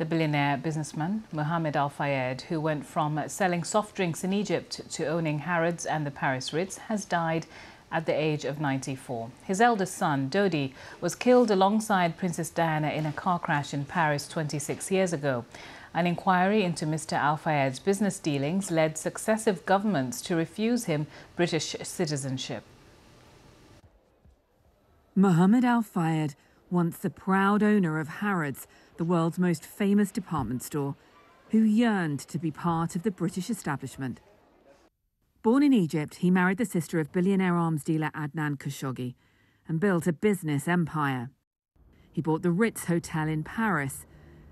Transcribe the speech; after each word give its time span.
The 0.00 0.06
billionaire 0.06 0.56
businessman 0.56 1.24
Mohamed 1.30 1.76
Al 1.76 1.90
Fayed, 1.90 2.40
who 2.48 2.58
went 2.58 2.86
from 2.86 3.22
selling 3.28 3.62
soft 3.62 3.94
drinks 3.94 4.24
in 4.24 4.32
Egypt 4.32 4.80
to 4.92 5.04
owning 5.04 5.40
Harrods 5.40 5.84
and 5.84 6.06
the 6.06 6.10
Paris 6.10 6.54
Ritz, 6.54 6.78
has 6.88 7.04
died 7.04 7.44
at 7.92 8.06
the 8.06 8.14
age 8.14 8.46
of 8.46 8.58
94. 8.58 9.30
His 9.44 9.60
eldest 9.60 9.94
son, 9.94 10.30
Dodi, 10.30 10.72
was 11.02 11.14
killed 11.14 11.50
alongside 11.50 12.16
Princess 12.16 12.48
Diana 12.48 12.88
in 12.88 13.04
a 13.04 13.12
car 13.12 13.38
crash 13.38 13.74
in 13.74 13.84
Paris 13.84 14.26
26 14.26 14.90
years 14.90 15.12
ago. 15.12 15.44
An 15.92 16.06
inquiry 16.06 16.62
into 16.62 16.86
Mr. 16.86 17.12
Al 17.12 17.36
Fayed's 17.36 17.78
business 17.78 18.18
dealings 18.18 18.70
led 18.70 18.96
successive 18.96 19.66
governments 19.66 20.22
to 20.22 20.34
refuse 20.34 20.86
him 20.86 21.08
British 21.36 21.76
citizenship. 21.82 22.62
Mohamed 25.14 25.66
Al 25.66 25.82
Fayed, 25.82 26.36
once 26.70 26.98
the 26.98 27.10
proud 27.10 27.62
owner 27.62 27.98
of 27.98 28.08
Harrods, 28.08 28.66
the 28.96 29.04
world's 29.04 29.38
most 29.38 29.64
famous 29.64 30.10
department 30.10 30.62
store, 30.62 30.94
who 31.50 31.62
yearned 31.62 32.20
to 32.20 32.38
be 32.38 32.50
part 32.50 32.94
of 32.94 33.02
the 33.02 33.10
British 33.10 33.50
establishment. 33.50 34.20
Born 35.42 35.62
in 35.62 35.72
Egypt, 35.72 36.16
he 36.16 36.30
married 36.30 36.58
the 36.58 36.64
sister 36.64 37.00
of 37.00 37.12
billionaire 37.12 37.56
arms 37.56 37.82
dealer 37.82 38.10
Adnan 38.14 38.58
Khashoggi 38.58 39.14
and 39.66 39.80
built 39.80 40.06
a 40.06 40.12
business 40.12 40.68
empire. 40.68 41.30
He 42.12 42.20
bought 42.20 42.42
the 42.42 42.50
Ritz 42.50 42.84
Hotel 42.84 43.28
in 43.28 43.42
Paris 43.42 44.04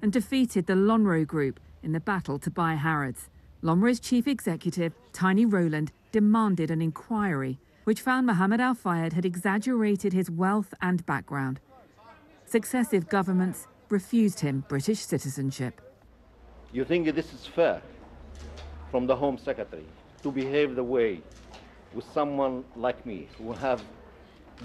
and 0.00 0.12
defeated 0.12 0.66
the 0.66 0.74
Lonrho 0.74 1.26
Group 1.26 1.60
in 1.82 1.92
the 1.92 2.00
battle 2.00 2.38
to 2.40 2.50
buy 2.50 2.74
Harrods. 2.74 3.28
Lonrho's 3.62 4.00
chief 4.00 4.26
executive, 4.26 4.92
Tiny 5.12 5.46
Rowland, 5.46 5.92
demanded 6.10 6.70
an 6.70 6.82
inquiry, 6.82 7.60
which 7.84 8.00
found 8.00 8.26
Mohamed 8.26 8.60
Al 8.60 8.74
Fayed 8.74 9.12
had 9.12 9.24
exaggerated 9.24 10.12
his 10.12 10.30
wealth 10.30 10.74
and 10.80 11.06
background. 11.06 11.60
Successive 12.52 13.08
governments 13.08 13.66
refused 13.88 14.38
him 14.40 14.62
British 14.68 14.98
citizenship. 14.98 15.80
You 16.70 16.84
think 16.84 17.06
this 17.14 17.32
is 17.32 17.46
fair 17.46 17.80
from 18.90 19.06
the 19.06 19.16
Home 19.16 19.38
Secretary 19.38 19.86
to 20.22 20.30
behave 20.30 20.76
the 20.76 20.84
way 20.84 21.22
with 21.94 22.04
someone 22.12 22.62
like 22.76 23.06
me 23.06 23.26
who 23.38 23.54
have 23.54 23.82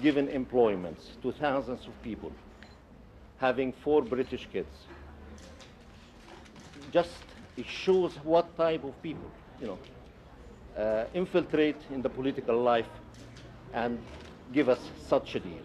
given 0.02 0.28
employment 0.28 0.98
to 1.22 1.32
thousands 1.32 1.86
of 1.86 2.02
people, 2.02 2.30
having 3.38 3.72
four 3.72 4.02
British 4.02 4.46
kids. 4.52 4.74
Just 6.92 7.16
it 7.56 7.64
shows 7.64 8.12
what 8.16 8.54
type 8.58 8.84
of 8.84 9.02
people, 9.02 9.30
you 9.62 9.66
know, 9.68 9.78
uh, 10.76 11.06
infiltrate 11.14 11.80
in 11.90 12.02
the 12.02 12.10
political 12.10 12.60
life 12.60 12.90
and 13.72 13.98
give 14.52 14.68
us 14.68 14.80
such 15.06 15.36
a 15.36 15.40
deal. 15.40 15.64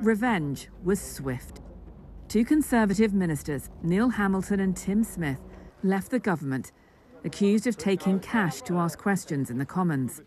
Revenge 0.00 0.68
was 0.84 1.00
swift. 1.00 1.60
Two 2.28 2.44
Conservative 2.44 3.12
ministers, 3.12 3.68
Neil 3.82 4.10
Hamilton 4.10 4.60
and 4.60 4.76
Tim 4.76 5.02
Smith, 5.02 5.40
left 5.82 6.12
the 6.12 6.20
government, 6.20 6.70
accused 7.24 7.66
of 7.66 7.76
taking 7.76 8.20
cash 8.20 8.62
to 8.62 8.78
ask 8.78 8.96
questions 8.96 9.50
in 9.50 9.58
the 9.58 9.66
Commons. 9.66 10.22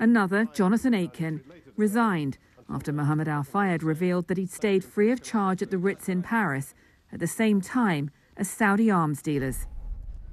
Another, 0.00 0.44
Jonathan 0.46 0.92
Aitken, 0.92 1.40
resigned 1.76 2.38
after 2.68 2.92
Mohamed 2.92 3.28
Al 3.28 3.44
Fayed 3.44 3.84
revealed 3.84 4.26
that 4.26 4.38
he'd 4.38 4.50
stayed 4.50 4.82
free 4.82 5.12
of 5.12 5.22
charge 5.22 5.62
at 5.62 5.70
the 5.70 5.78
Ritz 5.78 6.08
in 6.08 6.22
Paris 6.22 6.74
at 7.12 7.20
the 7.20 7.28
same 7.28 7.60
time 7.60 8.10
as 8.36 8.50
Saudi 8.50 8.90
arms 8.90 9.22
dealers. 9.22 9.68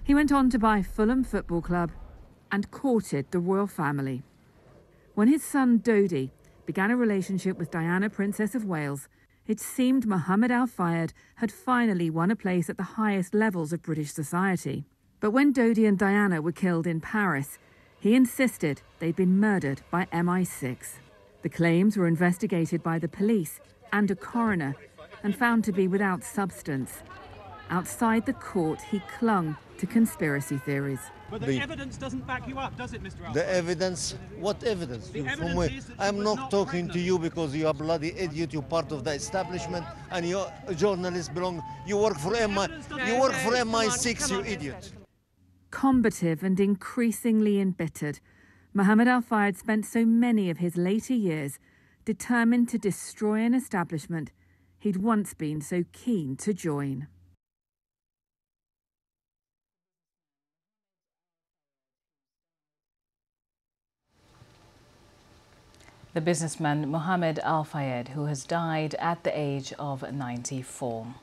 He 0.03 0.15
went 0.15 0.31
on 0.31 0.49
to 0.49 0.57
buy 0.57 0.81
Fulham 0.81 1.23
Football 1.23 1.61
Club 1.61 1.91
and 2.51 2.71
courted 2.71 3.29
the 3.29 3.39
royal 3.39 3.67
family. 3.67 4.23
When 5.13 5.27
his 5.27 5.43
son 5.43 5.79
Dodi 5.79 6.31
began 6.67 6.91
a 6.91 6.97
relationship 6.97 7.57
with 7.57 7.71
Diana, 7.71 8.09
Princess 8.09 8.53
of 8.53 8.65
Wales, 8.65 9.07
it 9.47 9.61
seemed 9.61 10.05
Mohamed 10.05 10.51
Al 10.51 10.67
Fayed 10.67 11.13
had 11.35 11.49
finally 11.49 12.09
won 12.09 12.29
a 12.29 12.35
place 12.35 12.69
at 12.69 12.75
the 12.75 12.83
highest 12.83 13.33
levels 13.33 13.71
of 13.71 13.81
British 13.81 14.11
society. 14.11 14.85
But 15.21 15.31
when 15.31 15.53
Dodi 15.53 15.87
and 15.87 15.97
Diana 15.97 16.41
were 16.41 16.51
killed 16.51 16.85
in 16.85 16.99
Paris, 16.99 17.57
he 18.01 18.15
insisted 18.15 18.81
they'd 18.99 19.15
been 19.15 19.39
murdered 19.39 19.81
by 19.89 20.07
MI6. 20.11 20.77
The 21.41 21.49
claims 21.49 21.95
were 21.95 22.07
investigated 22.07 22.83
by 22.83 22.99
the 22.99 23.07
police 23.07 23.61
and 23.93 24.11
a 24.11 24.15
coroner 24.15 24.75
and 25.23 25.33
found 25.33 25.63
to 25.63 25.71
be 25.71 25.87
without 25.87 26.21
substance. 26.21 27.01
Outside 27.69 28.25
the 28.25 28.33
court, 28.33 28.81
he 28.81 29.01
clung 29.19 29.57
to 29.77 29.85
conspiracy 29.85 30.57
theories. 30.57 30.99
But 31.29 31.41
the, 31.41 31.47
the, 31.47 31.59
evidence 31.59 31.97
doesn't 31.97 32.25
back 32.25 32.47
you 32.47 32.57
up, 32.57 32.77
does 32.77 32.93
it, 32.93 33.03
Mr. 33.03 33.25
Al- 33.25 33.33
The 33.33 33.47
evidence? 33.49 34.15
What 34.39 34.63
evidence? 34.63 35.09
The 35.09 35.19
evidence 35.19 35.39
From 35.39 35.55
where? 35.55 35.69
I'm 35.99 36.23
not, 36.23 36.37
not 36.37 36.51
talking 36.51 36.87
pregnant. 36.87 36.93
to 36.93 36.99
you 36.99 37.19
because 37.19 37.53
you're 37.53 37.69
a 37.69 37.73
bloody 37.73 38.13
idiot. 38.17 38.53
You're 38.53 38.61
part 38.61 38.91
of 38.93 39.03
the 39.03 39.11
establishment, 39.11 39.85
and 40.11 40.25
you're 40.25 40.51
a 40.67 40.73
journalist. 40.73 41.33
Belong. 41.33 41.61
You 41.85 41.97
work 41.97 42.17
for 42.17 42.31
MI. 42.31 42.67
You 43.05 43.19
work 43.19 43.33
for 43.33 43.51
MI6. 43.51 44.31
You 44.31 44.41
idiot. 44.41 44.93
Combative 45.69 46.43
and 46.43 46.57
increasingly 46.59 47.59
embittered, 47.59 48.21
Mohamed 48.73 49.09
Al 49.09 49.21
Fayed 49.21 49.57
spent 49.57 49.85
so 49.85 50.05
many 50.05 50.49
of 50.49 50.59
his 50.59 50.77
later 50.77 51.13
years 51.13 51.59
determined 52.05 52.69
to 52.69 52.77
destroy 52.77 53.41
an 53.41 53.53
establishment 53.53 54.31
he'd 54.79 54.97
once 54.97 55.33
been 55.33 55.59
so 55.59 55.83
keen 55.91 56.37
to 56.37 56.53
join. 56.53 57.07
The 66.17 66.21
businessman 66.21 66.89
Mohamed 66.89 67.37
Al 67.43 67.63
Fayed, 67.63 68.07
who 68.07 68.25
has 68.25 68.43
died 68.43 68.95
at 68.95 69.23
the 69.23 69.39
age 69.39 69.71
of 69.73 70.01
94. 70.11 71.13